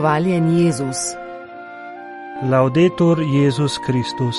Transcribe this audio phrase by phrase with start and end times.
[0.00, 0.96] Hvaljen Jezus.
[2.50, 4.36] Laudetur Jezus Kristus.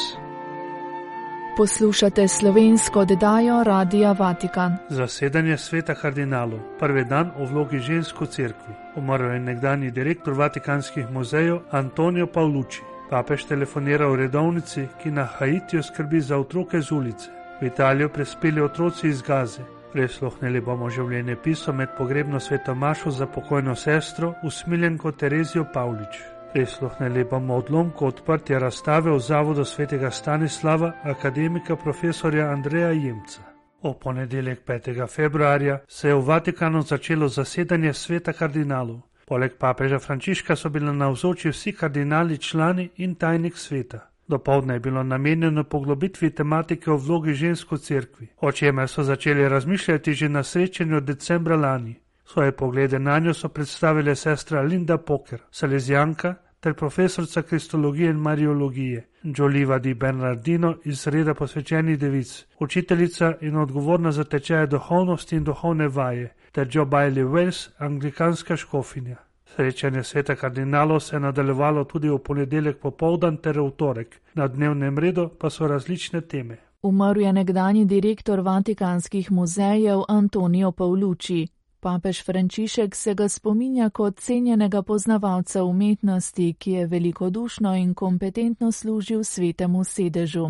[1.57, 4.77] Poslušate slovensko oddajo Radia Vatikan.
[4.89, 8.73] Zasedanje sveta kardinalov, prvi dan o vlogi žensk v cerkvi.
[8.95, 12.81] Umrl je nekdani direktor Vatikanskih muzejev Antonijo Pavluči.
[13.09, 17.29] Papež telefonira v redovnici, ki na Haitiju skrbi za otroke z ulice.
[17.61, 19.80] V Italijo prispeli otroci iz Gaze.
[19.91, 26.19] Presluhnili bomo življenje piso med pogrebno sveto Mašo za pokojno sestro, usmiljenko Terezijo Pavlič.
[26.53, 33.43] Prisluhnili bomo odlomku odprtja razstave v Zavodu svetega Stanislava, akademika profesorja Andreja Jemca.
[33.81, 35.07] O ponedeljek 5.
[35.07, 39.01] februarja se je v Vatikanu začelo zasedanje sveta kardinalov.
[39.27, 44.10] Poleg papeža Frančiška so bili navzoči vsi kardinali, člani in tajnik sveta.
[44.31, 49.49] Dopoldne je bilo namenjeno poglobitvi tematike o vlogi žensk v cerkvi, o čemer so začeli
[49.49, 51.95] razmišljati že na srečanju decembra lani.
[52.25, 59.07] Svoje poglede na njo so predstavile sestra Linda Poker, salezijanka ter profesorica kristologije in mariologije,
[59.23, 65.87] Joliva di Bernardino iz reda posvečenih devic, učiteljica in odgovorna za tečaje duhovnosti in duhovne
[65.87, 69.30] vaje, ter Joe Bailey Wells, anglikanska škofinja.
[69.55, 74.97] Srečanje sveta kardinalov se je nadaljevalo tudi v ponedeljek popovdan ter v torek, na dnevnem
[74.97, 76.57] redu pa so različne teme.
[76.81, 81.47] Umrl je nekdani direktor Vatikanskih muzejev Antonijo Pavluči.
[81.79, 89.23] Papež Frančišek se ga spominja kot cenjenega poznavalca umetnosti, ki je velikodušno in kompetentno služil
[89.23, 90.49] svetemu sedežu.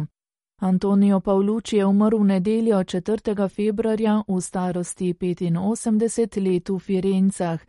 [0.60, 3.50] Antonijo Pavluči je umrl v nedeljo 4.
[3.50, 7.60] februarja v starosti 85 let v Firencah.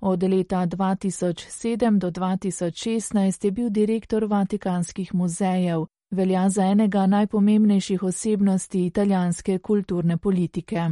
[0.00, 8.86] Od leta 2007 do 2016 je bil direktor Vatikanskih muzejev, velja za enega najpomembnejših osebnosti
[8.86, 10.90] italijanske kulturne politike.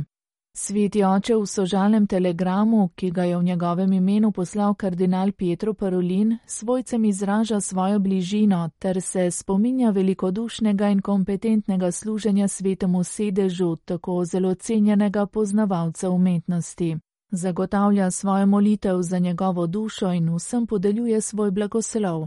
[0.56, 6.38] Sveti oče v sožalnem telegramu, ki ga je v njegovem imenu poslal kardinal Pietro Parolin,
[6.46, 14.54] svojcem izraža svojo bližino ter se spominja velikodušnega in kompetentnega služenja svetemu sedežu, tako zelo
[14.54, 16.96] cenjenega poznavalca umetnosti.
[17.30, 22.26] Zagotavlja svojo molitev za njegovo dušo in vsem podeljuje svoj blagoslov.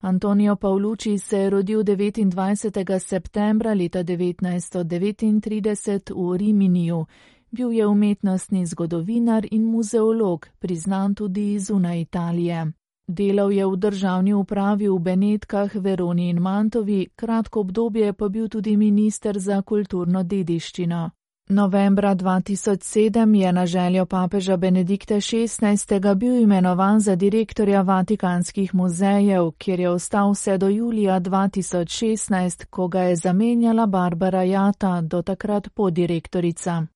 [0.00, 2.98] Antonijo Pavluči se je rodil 29.
[2.98, 7.06] septembra leta 1939 v Riminiju.
[7.50, 12.72] Bil je umetnostni zgodovinar in muzeolog, priznan tudi zunaj Italije.
[13.06, 18.76] Delal je v državni upravi v Benetkah, Veroni in Mantovi, kratko obdobje pa bil tudi
[18.76, 21.10] minister za kulturno dediščino.
[21.52, 26.14] Novembra 2007 je na željo papeža Benedikta XVI.
[26.14, 33.00] bil imenovan za direktorja Vatikanskih muzejev, kjer je ostal vse do julija 2016, ko ga
[33.00, 36.86] je zamenjala Barbara Jata, do takrat podirektorica.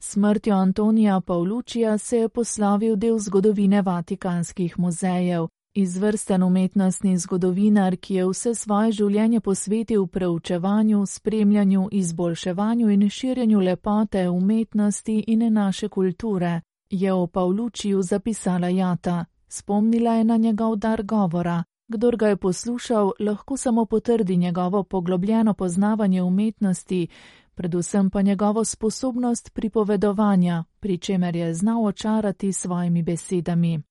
[0.00, 5.46] Smrtjo Antonija Pavlučija se je poslavil del zgodovine Vatikanskih muzejev.
[5.74, 14.28] Izvrsten umetnostni zgodovinar, ki je vse svoje življenje posvetil preučevanju, spremljanju, izboljševanju in širjenju lepote
[14.28, 19.24] umetnosti in naše kulture, je o Pavlučiju zapisala Jata.
[19.48, 21.64] Spomnila je na njegov dar govora.
[21.88, 27.06] Kdor ga je poslušal, lahko samo potrdi njegovo poglobljeno poznavanje umetnosti,
[27.54, 33.82] predvsem pa njegovo sposobnost pripovedovanja, pri čemer je znal očarati svojimi besedami.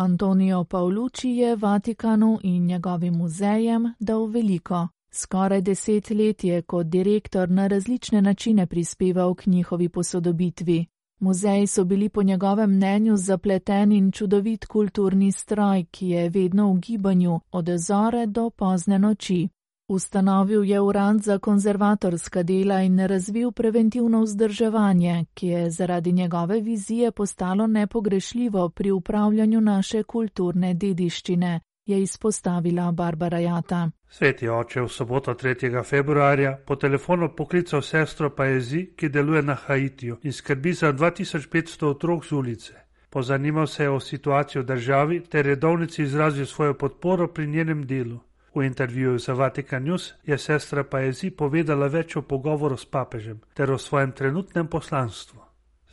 [0.00, 4.88] Antonijo Pavluči je Vatikanu in njegovim muzejem dal veliko.
[5.12, 10.86] Skoraj deset let je kot direktor na različne načine prispeval k njihovi posodobitvi.
[11.18, 16.78] Muzeji so bili po njegovem mnenju zapleten in čudovit kulturni stroj, ki je vedno v
[16.78, 19.48] gibanju od zore do pozne noči.
[19.92, 27.10] Ustanovil je urad za konzervatorska dela in razvil preventivno vzdrževanje, ki je zaradi njegove vizije
[27.12, 33.90] postalo nepogrešljivo pri upravljanju naše kulturne dediščine, je izpostavila Barbara Jata.
[34.08, 35.84] Sveti oče v soboto 3.
[35.84, 42.26] februarja po telefonu poklical sestro Paezi, ki deluje na Haitiju in skrbi za 2500 otrok
[42.26, 42.74] z ulice.
[43.10, 48.20] Pozanimal se je o situaciji v državi ter redovnici izrazil svojo podporo pri njenem delu.
[48.54, 53.70] V intervjuju za Vatikan News je sestra Paezi povedala več o pogovoru s papežem ter
[53.70, 55.49] o svojem trenutnem poslanstvu.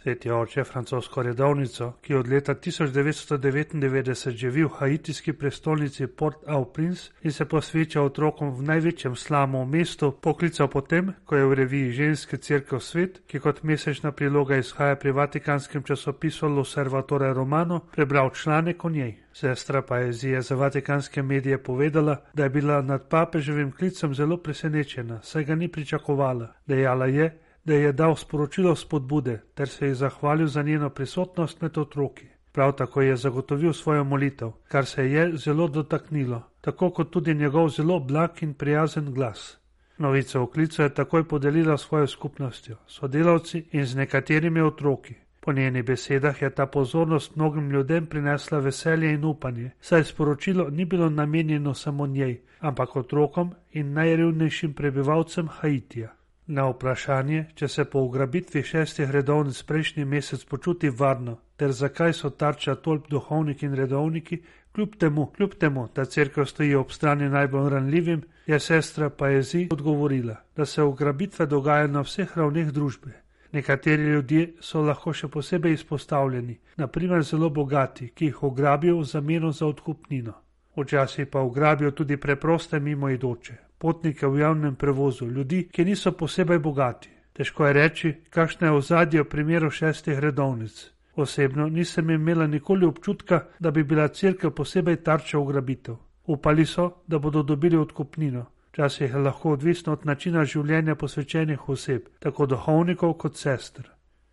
[0.07, 7.45] Sveti oče francosko redovnico, ki od leta 1999 živi v haitijski prestolnici Port-au-Prince in se
[7.45, 12.79] posveča otrokom v največjem slamu v mestu, poklical potem, ko je v reviji Ženske crkve
[12.79, 19.17] svet, ki kot mesečna priloga izhaja pri vatikanskem časopisu L'Osservatore Romano, prebral članek o njej.
[19.33, 25.43] Sestra Paezija za vatikanske medije povedala, da je bila nad papeževim klicem zelo presenečena, saj
[25.43, 26.53] ga ni pričakovala.
[26.65, 27.29] Dejala je,
[27.67, 32.25] da je dal sporočilo spodbude ter se ji zahvalil za njeno prisotnost med otroki.
[32.51, 37.69] Prav tako je zagotovil svojo molitev, kar se je zelo dotaknilo, tako kot tudi njegov
[37.69, 39.57] zelo blag in prijazen glas.
[39.97, 45.15] Novico o klicu je takoj podelila svojo skupnostjo, sodelavci in z nekaterimi otroki.
[45.39, 50.85] Po njenih besedah je ta pozornost mnogim ljudem prinesla veselje in upanje, saj sporočilo ni
[50.85, 56.17] bilo namenjeno samo njej, ampak otrokom in najrevnejšim prebivalcem Haitija.
[56.47, 62.29] Na vprašanje, če se po ugrabitvi šestih redovnic prejšnji mesec počuti varno, ter zakaj so
[62.29, 64.37] tarča tolp duhovniki in redovniki,
[64.71, 70.35] kljub temu, kljub temu, da crkva stoji ob strani najbolj ranljivim, je sestra Paezi odgovorila,
[70.55, 73.11] da se ugrabitve dogajajo na vseh ravneh družbe.
[73.51, 79.51] Nekateri ljudje so lahko še posebej izpostavljeni, naprimer zelo bogati, ki jih ugrabijo v zameno
[79.51, 80.33] za odkupnino.
[80.77, 87.09] Včasih pa ugrabijo tudi preproste mimoidoče, potnike v javnem prevozu, ljudi, ki niso posebej bogati.
[87.33, 90.91] Težko je reči, kakšno je ozadje v primeru šestih redovnic.
[91.15, 95.95] Osebno nisem imela nikoli občutka, da bi bila crkva posebej tarča ugrabitev.
[96.25, 98.45] Upali so, da bodo dobili odkupnino.
[98.71, 103.89] Včasih je lahko odvisno od načina življenja posvečenih oseb, tako duhovnikov kot sester.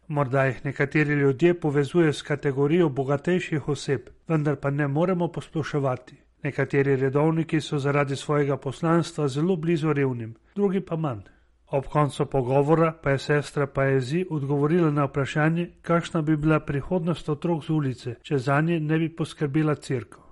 [0.08, 6.23] Morda jih nekateri ljudje povezuje s kategorijo bogatejših oseb, vendar pa ne moremo posploševati.
[6.44, 11.22] Nekateri redovniki so zaradi svojega poslanstva zelo blizu revnim, drugi pa manj.
[11.66, 17.64] Ob koncu pogovora pa je sestra Paezi odgovorila na vprašanje, kakšna bi bila prihodnost otrok
[17.64, 20.22] z ulice, če za nje ne bi poskrbila crkva.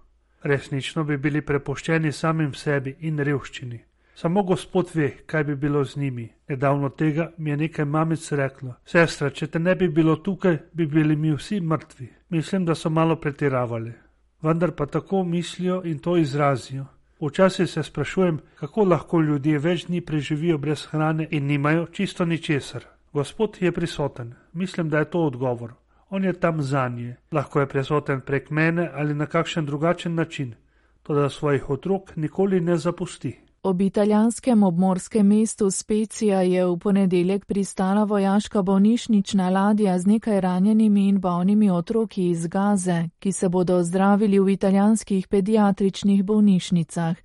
[0.42, 3.80] Resnično bi bili prepuščeni samim sebi in revščini.
[4.14, 6.28] Samo Gospod ve, kaj bi bilo z njimi.
[6.48, 10.86] Nedavno tega mi je nekaj mamic reklo: Sestra, če te ne bi bilo tukaj, bi
[10.86, 12.08] bili mi vsi mrtvi.
[12.28, 14.01] Mislim, da so malo pretiravali
[14.42, 16.84] vendar pa tako mislijo in to izrazijo.
[17.20, 22.84] Včasih se sprašujem, kako lahko ljudje več dni preživijo brez hrane in nimajo čisto ničesar.
[23.12, 25.72] Gospod je prisoten, mislim, da je to odgovor.
[26.10, 30.54] On je tam za nje, lahko je prisoten prek mene ali na kakšen drugačen način,
[31.02, 33.40] to da svojih otrok nikoli ne zapusti.
[33.64, 41.08] Ob italijanskem obmorskem mestu Specija je v ponedeljek pristala vojaška bolnišnična ladja z nekaj ranjenimi
[41.08, 47.16] in bolnimi otroki iz Gaze, ki se bodo zdravili v italijanskih pediatričnih bolnišnicah.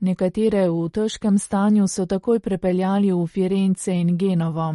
[0.00, 4.74] Nekatere v težkem stanju so takoj prepeljali v Firence in Genovo.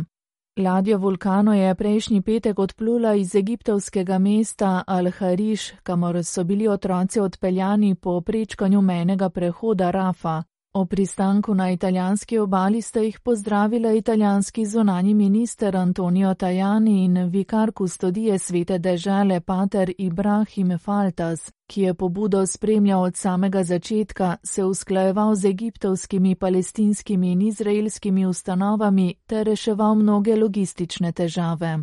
[0.58, 7.96] Ladja Vulkano je prejšnji petek odplula iz egiptovskega mesta Al-Hariš, kamor so bili otroci odpeljani
[7.96, 10.44] po prečkanju menega prehoda Rafa.
[10.78, 17.72] O pristanku na italijanski obali sta jih pozdravila italijanski zunani minister Antonio Tajani in vikar
[17.72, 25.36] kustodije svete dežele pater Ibrahim Faltas, ki je pobudo spremljal od samega začetka, se usklajeval
[25.36, 31.78] z egiptovskimi, palestinskimi in izraelskimi ustanovami ter reševal mnoge logistične težave.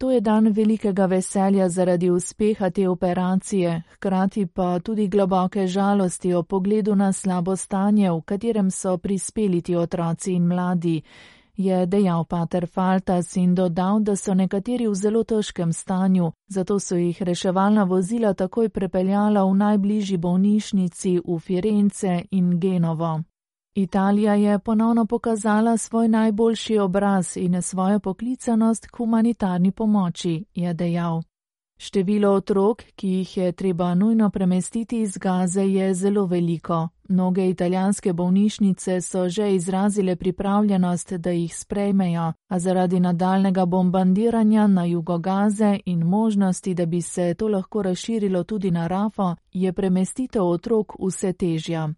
[0.00, 6.42] To je dan velikega veselja zaradi uspeha te operacije, hkrati pa tudi globoke žalosti o
[6.42, 11.02] pogledu na slabo stanje, v katerem so prispeli ti otroci in mladi,
[11.56, 16.96] je dejal pater Faltas in dodal, da so nekateri v zelo težkem stanju, zato so
[16.96, 23.20] jih reševalna vozila takoj prepeljala v najbližji bolnišnici v Firence in Genovo.
[23.74, 31.22] Italija je ponovno pokazala svoj najboljši obraz in svojo poklicanost k humanitarni pomoči, je dejal.
[31.78, 36.88] Število otrok, ki jih je treba nujno premestiti iz Gaze, je zelo veliko.
[37.08, 44.84] Mnoge italijanske bolnišnice so že izrazile pripravljenost, da jih sprejmejo, a zaradi nadaljnega bombardiranja na
[44.84, 50.44] jugo Gaze in možnosti, da bi se to lahko razširilo tudi na Rafo, je premestitev
[50.44, 51.88] otrok vse težja.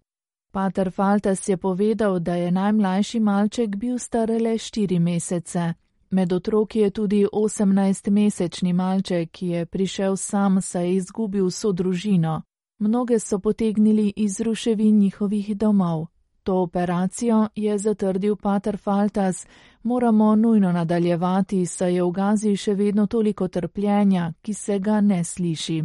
[0.53, 5.75] Pater Faltas je povedal, da je najmlajši malček bil star le štiri mesece.
[6.11, 12.43] Med otroki je tudi 18-mesečni malček, ki je prišel sam, saj je izgubil vso družino.
[12.79, 16.07] Mnoge so potegnili iz ruševin njihovih domov.
[16.43, 19.47] To operacijo je zatrdil Pater Faltas,
[19.83, 25.25] moramo nujno nadaljevati, saj je v Gazi še vedno toliko trpljenja, ki se ga ne
[25.25, 25.83] sliši.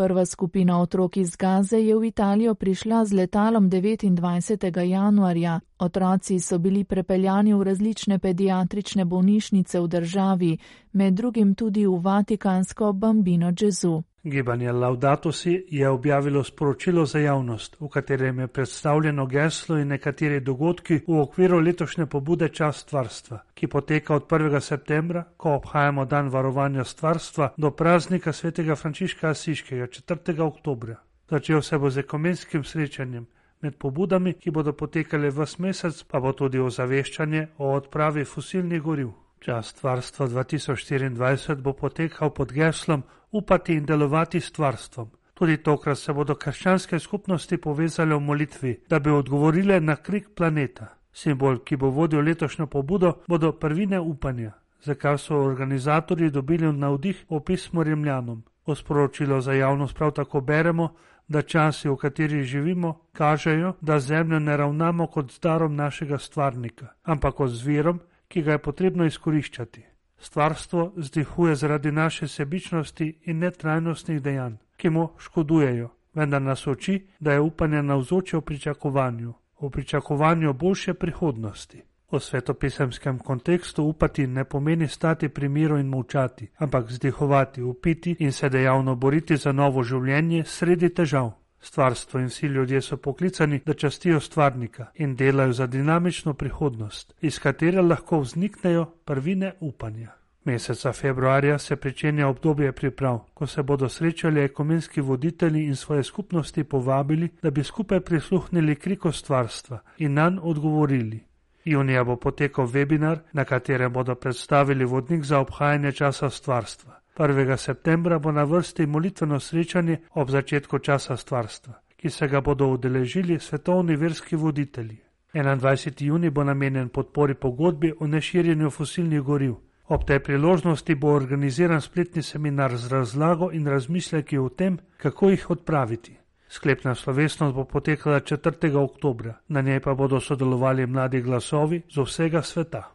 [0.00, 4.80] Prva skupina otrok iz Gaze je v Italijo prišla z letalom 29.
[4.80, 5.60] januarja.
[5.78, 10.58] Otroci so bili prepeljani v različne pediatrične bolnišnice v državi,
[10.92, 14.02] med drugim tudi v Vatikansko Bambino Gesù.
[14.22, 20.40] Gibanje Laudato si je objavilo sporočilo za javnost, v katerem je predstavljeno geslo in nekateri
[20.40, 24.60] dogodki v okviru letošnje pobude Čas stvarstva, ki poteka od 1.
[24.60, 30.40] septembra, ko obhajamo dan varovanja stvarstva, do praznika svetega Frančiška Asiškega 4.
[30.40, 30.96] oktobra.
[31.30, 33.26] Začel se bo z ekumenskim srečanjem.
[33.62, 39.12] Med pobudami, ki bodo potekale v mesec, pa bo tudi ozaveščanje o odpravi fosilnih goriv.
[39.40, 45.10] Čas stvarstva 2024 bo potekal pod geslom Upati in delovati s stvarstvom.
[45.34, 50.88] Tudi tokrat se bodo krščanske skupnosti povezale v molitvi, da bi odgovorile na krik planeta.
[51.12, 57.24] Simbol, ki bo vodil letošnjo pobudo, bodo prvine upanja, za kar so organizatorji dobili navdih
[57.30, 58.42] v pismu Rimljanom.
[58.66, 60.90] O sporočilo za javnost prav tako beremo,
[61.28, 66.92] da časi, v katerih živimo, kažejo, da zemljo ne ravnamo kot z darom našega stvarnika,
[67.02, 68.00] ampak kot z virom,
[68.30, 69.82] ki ga je potrebno izkoriščati.
[70.18, 77.32] Stvarstvo zdihuje zaradi naše sebičnosti in netrajnostnih dejanj, ki mu škodujejo, vendar nas oči, da
[77.32, 81.82] je upanje navzoče v pričakovanju, v pričakovanju boljše prihodnosti.
[82.12, 88.32] V svetopisemskem kontekstu upati ne pomeni stati pri miru in molčati, ampak zdihovati, upiti in
[88.32, 91.32] se dejavno boriti za novo življenje sredi težav.
[91.60, 97.38] Stvarstvo in vsi ljudje so poklicani, da častijo stvarnika in delajo za dinamično prihodnost, iz
[97.38, 100.20] katere lahko vzniknejo prvine upanja.
[100.44, 106.64] Meseca februarja se pričenja obdobje priprav, ko se bodo srečali ekumenski voditelji in svoje skupnosti
[106.64, 111.20] povabili, da bi skupaj prisluhnili kriko stvarstva in nanj odgovorili.
[111.64, 116.99] Junija bo potekal webinar, na katerem bodo predstavili vodnik za obhajanje časa stvarstva.
[117.20, 117.56] 1.
[117.56, 123.38] septembra bo na vrsti molitveno srečanje ob začetku časa stvarstva, ki se ga bodo udeležili
[123.40, 124.96] svetovni verski voditelji.
[125.34, 126.04] 21.
[126.04, 129.54] juni bo namenjen podpori pogodbi o neširjenju fosilnih goriv.
[129.88, 135.50] Ob tej priložnosti bo organiziran spletni seminar z razlago in razmisleki o tem, kako jih
[135.50, 136.16] odpraviti.
[136.48, 138.76] Sklepna slovesnost bo potekala 4.
[138.76, 142.90] oktobra, na njej pa bodo sodelovali mladi glasovi z vsega sveta.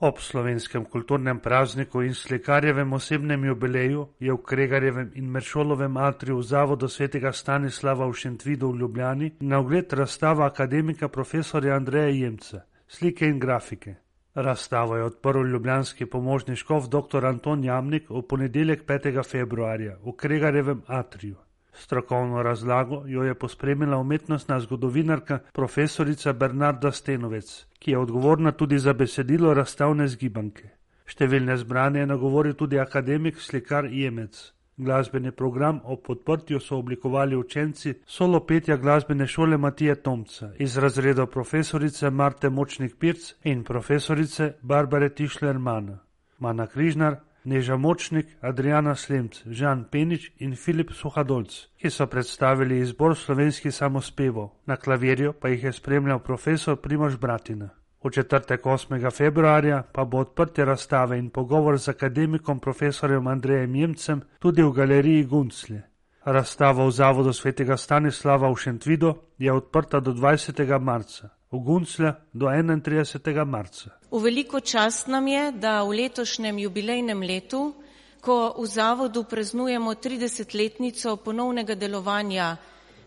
[0.00, 6.42] Ob slovenskem kulturnem prazniku in slikarjevem osebnem jubileju je v Kregarjevem in Meršolovem atriju v
[6.42, 13.28] Zavodu svetega Stanislava v Šentvidu v Ljubljani na ogled razstava akademika profesorja Andreja Jemca, slike
[13.28, 13.94] in grafike.
[14.34, 17.26] Razstavo je odprl ljubljanski pomožni škof dr.
[17.26, 19.22] Anton Jamnik v ponedeljek 5.
[19.30, 21.36] februarja v Kregarjevem atriju.
[21.80, 28.92] Strokovno razlago jo je pospremila umetnostna zgodovinarka profesorica Bernarda Stenovec, ki je odgovorna tudi za
[28.92, 30.68] besedilo razstavne zgibanke.
[31.08, 34.42] Številne zbrane je nagovoril tudi akademik slikar Jemec.
[34.76, 41.26] Glasbeni program ob podprtju so oblikovali učenci solo petja glasbene šole Matije Tomca iz razredov
[41.32, 45.98] profesorice Marte Močnik Pirc in profesorice Barbare Tišler-Mana.
[46.38, 53.16] Mana Križnar, Neža Močnik, Adriana Slemc, Žan Penič in Filip Suhadolc, ki so predstavili izbor
[53.16, 57.70] slovenskih samospevov, na klavirju pa jih je spremljal profesor Primož Bratina.
[58.04, 59.10] V četrtek 8.
[59.10, 65.24] februarja pa bo odprtje razstave in pogovor z akademikom profesorjem Andrejem Jemcem tudi v galeriji
[65.24, 65.82] Gunclje.
[66.24, 70.80] Razstava v Zavodu svetega Stanislava v Šentvidu je odprta do 20.
[70.80, 73.44] marca v Gunclja do 31.
[73.44, 73.90] marca.
[74.10, 77.74] V veliko čast nam je, da v letošnjem jubilejnem letu,
[78.22, 82.56] ko v zavodu praznujemo 30-letnico ponovnega delovanja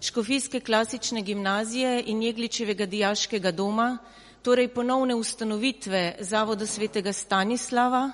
[0.03, 3.97] Škofijske klasične gimnazije in Jegličevega dijaškega doma,
[4.43, 8.11] torej ponovne ustanovitve Zavoda svetega Stanislava,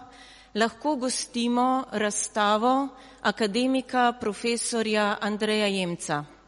[0.53, 2.87] lahko gostimo razstavo
[3.21, 6.38] akademika profesorja Andreja Jemca.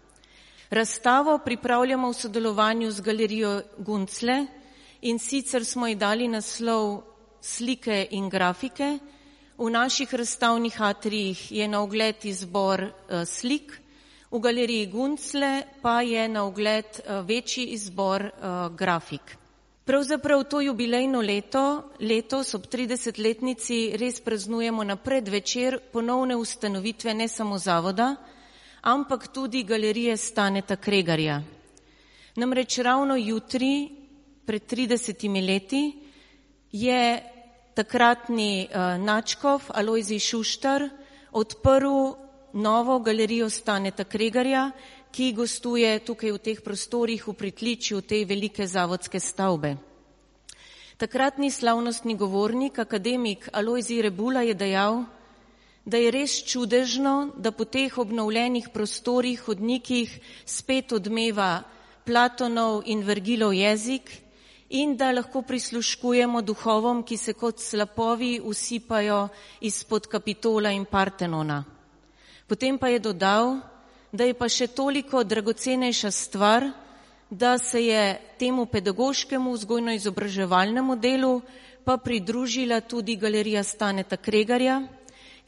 [0.72, 4.46] Razstavo pripravljamo v sodelovanju z galerijo Guncle
[5.01, 7.01] in sicer smo ji dali naslov
[7.42, 9.00] slike in grafike.
[9.58, 13.82] V naših razstavnih atrijih je na ogled izbor uh, slik,
[14.32, 19.38] v galeriji Guncle pa je na ogled uh, večji izbor uh, grafik.
[19.86, 27.58] Pravzaprav to jubilejno leto, letos ob 30-letnici res praznujemo na predvečer ponovne ustanovitve ne samo
[27.58, 28.16] zavoda,
[28.82, 31.42] ampak tudi galerije Staneta Kregarja.
[32.36, 33.90] Namreč ravno jutri,
[34.46, 35.94] pred 30 leti,
[36.72, 37.22] je
[37.74, 40.90] takratni uh, Načkov Alojzi Šuštar
[41.32, 42.16] odprl
[42.54, 44.72] novo galerijo Staneta Kregarja,
[45.12, 49.76] ki gostuje tukaj v teh prostorih v pritličju te velike zavodske stavbe.
[50.98, 55.04] Takratni slavnostni govornik, akademik Alojzi Rebula je dejal,
[55.86, 61.64] da je res čudežno, da po teh obnovljenih prostorih, hodnikih spet odmeva
[62.06, 64.12] Platonov in Vergilov jezik
[64.70, 69.28] in da lahko prisluškujemo duhovom, ki se kot slapovi usipajo
[69.62, 71.64] izpod Kapitola in Partenona.
[72.48, 73.60] Potem pa je dodal,
[74.12, 76.70] da je pa še toliko dragocenejša stvar,
[77.30, 81.42] da se je temu pedagoškemu vzgojno-izobraževalnemu delu
[81.84, 84.82] pa pridružila tudi galerija Staneta Kregarja,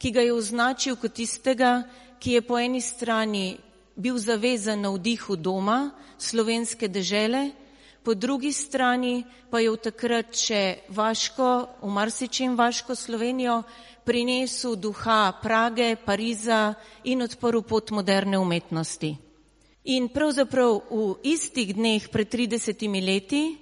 [0.04, 1.80] ki ga je označil kot tistega,
[2.20, 3.56] ki je po eni strani
[3.96, 7.56] bil zavezan na vdihu doma slovenske dežele,
[8.04, 13.62] po drugi strani pa je v takrat še Vaško, v marsičem Vaško Slovenijo,
[14.04, 16.74] prinesel duha Prage, Pariza
[17.08, 19.16] in odprl pot moderne umetnosti.
[19.88, 23.56] In pravzaprav v istih dneh pred 30 leti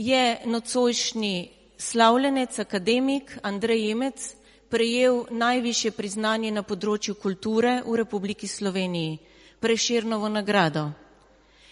[0.00, 1.36] je nocojšnji
[1.76, 4.37] slavljenec, akademik Andrej Jemec
[4.70, 9.18] prejel najviše priznanje na področju kulture v Republiki Sloveniji,
[9.58, 10.92] Preširnovo nagrado.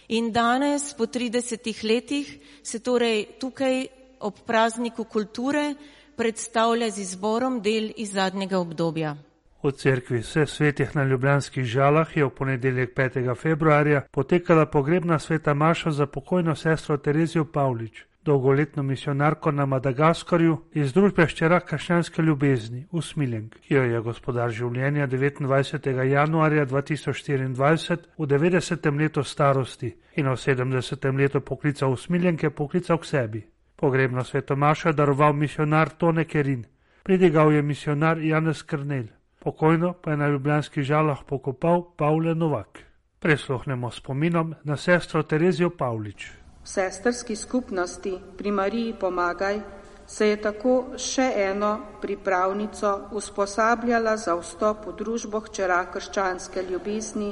[0.09, 2.27] In danes, po 30 letih,
[2.63, 3.87] se torej tukaj
[4.19, 5.75] ob prazniku kulture
[6.17, 9.15] predstavlja z izborom del iz zadnjega obdobja.
[9.63, 13.35] V cerkvi vseh svetih na Ljubljanskih žalah je v ponedeljek 5.
[13.35, 20.93] februarja potekala pogrebna sveta Maša za pokojno sestro Terezijo Pavlič, dolgoletno misionarko na Madagaskarju iz
[20.93, 25.87] družbe ščera kašljanske ljubezni, Usmiljenk, ki jo je gospodar življenja 29.
[26.11, 28.89] januarja 2024 v 90.
[28.99, 31.07] letu starosti in v 70.
[31.17, 33.43] letu poklical Usmiljenke poklical k sebi.
[33.77, 36.65] Pogrebno svetomašo je daroval misionar Tone Kerin,
[37.03, 39.07] pridigal je misionar Janez Krnel,
[39.39, 42.83] pokojno pa je na ljubljanskih žalah pokopal Pavle Novak.
[43.19, 46.46] Presluhnemo spominom na sestro Terezijo Pavlič.
[46.67, 49.61] Sestrski skupnosti pri Mariji Pomagaj
[50.07, 57.29] se je tako še eno pripravnico usposabljala za vstop v družbo hčera krščanske ljubezni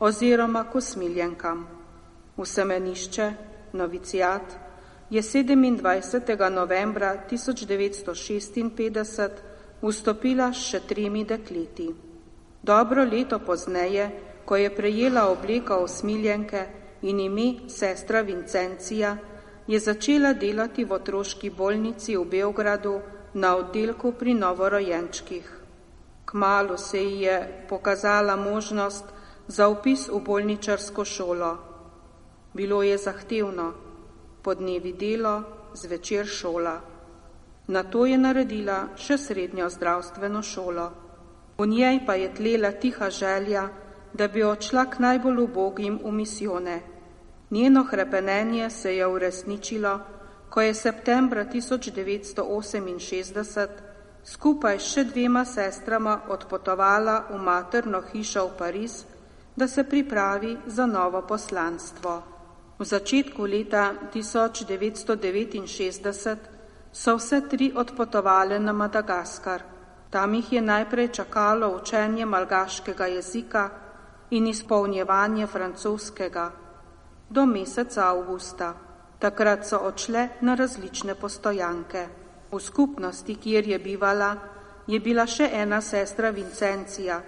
[0.00, 1.64] oziroma kosmiljenkam.
[2.36, 3.32] V semenišče,
[3.72, 4.42] novicijat,
[5.10, 6.50] je 27.
[6.50, 9.28] novembra 1956
[9.80, 11.88] vstopila s še tremi dekleti.
[12.62, 14.10] Dobro leto pozneje,
[14.44, 19.16] ko je prejela obleka osmiljenke in ime sestra Vincencija,
[19.66, 23.00] je začela delati v otroški bolnici v Beogradu
[23.34, 25.60] na oddelku pri novorojenčkih.
[26.24, 29.04] Kmalo se ji je pokazala možnost
[29.46, 31.56] za upis v bolničarsko šolo.
[32.54, 33.72] Bilo je zahtevno,
[34.42, 35.42] po dnevi delo,
[35.74, 36.80] zvečer šola.
[37.66, 40.90] Na to je naredila še srednjo zdravstveno šolo.
[41.58, 43.68] V njej pa je tlela tiha želja,
[44.12, 46.93] da bi odšla k najbolj ubogim v misijone.
[47.54, 50.00] Njeno hrepenenje se je uresničilo,
[50.50, 53.66] ko je septembra 1968
[54.24, 59.04] skupaj s še dvema sestrama odpotovala v materno hišo v Pariz,
[59.56, 62.22] da se pripravi za novo poslanstvo.
[62.78, 66.36] V začetku leta 1969
[66.92, 69.60] so vse tri odpotovali na Madagaskar.
[70.10, 73.70] Tam jih je najprej čakalo učenje malgaškega jezika
[74.30, 76.63] in izpolnjevanje francoskega
[77.34, 78.74] do meseca avgusta.
[79.18, 82.06] Takrat so odšle na različne postojanke.
[82.52, 84.36] V skupnosti, kjer je bivala,
[84.86, 87.22] je bila še ena sestra Vincencija,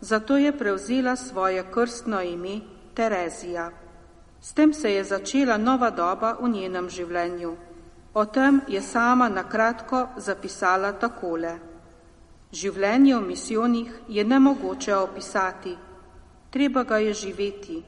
[0.00, 2.60] zato je prevzela svoje krstno ime
[2.94, 3.70] Terezija.
[4.40, 7.52] S tem se je začela nova doba v njenem življenju.
[8.14, 11.52] O tem je sama na kratko zapisala takole.
[12.52, 15.76] Življenje v misijonih je nemogoče opisati,
[16.50, 17.82] treba ga je živeti.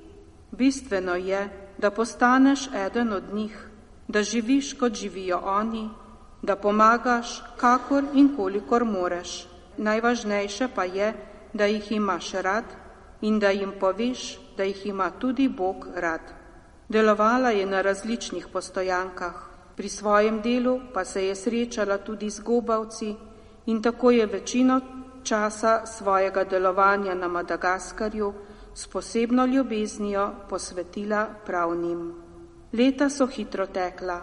[0.53, 3.69] Bistveno je, da postaneš eden od njih,
[4.09, 5.89] da živiš, kot živijo oni,
[6.43, 9.49] da pomagaš, kakor in kolikor moreš.
[9.77, 11.15] Najvažnejše pa je,
[11.53, 12.65] da jih imaš rad
[13.21, 16.21] in da jim poveš, da jih ima tudi Bog rad.
[16.89, 19.35] Delovala je na različnih postojankah,
[19.77, 23.15] pri svojem delu pa se je srečala tudi z gobavci
[23.67, 24.81] in tako je večino
[25.23, 28.33] časa svojega delovanja na Madagaskarju
[28.75, 32.13] s posebno ljubeznijo posvetila pravnim.
[32.73, 34.21] Leta so hitro tekla,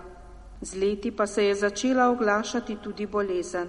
[0.61, 3.67] z leti pa se je začela oglašati tudi bolezen.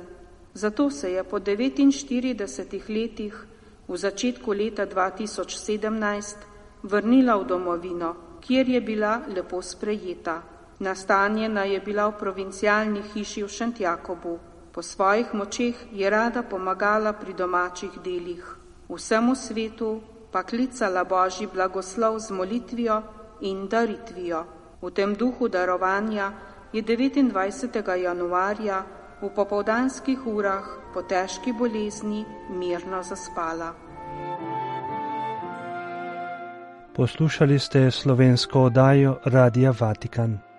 [0.55, 3.47] Zato se je po 49 letih
[3.89, 6.35] v začetku leta 2017
[6.83, 10.43] vrnila v domovino kjer je bila lepo sprejeta.
[10.79, 14.39] Nastanjena je bila v provincialni hiši v Šentjakobu.
[14.73, 18.57] Po svojih močeh je rada pomagala pri domačih delih.
[18.89, 20.01] Vsemu svetu
[20.33, 23.03] pa klicala Božji blagoslov z molitvijo
[23.41, 24.45] in daritvijo.
[24.83, 26.33] V tem duhu darovanja
[26.73, 27.35] je 29.
[28.03, 28.83] januarja
[29.21, 30.65] v popovdanskih urah
[30.95, 33.75] po težki bolezni mirno zaspala.
[36.97, 40.50] Poslušali ste slovensko oddajo Radia Vatikan.